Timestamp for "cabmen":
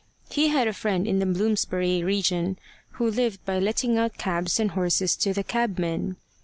5.43-6.15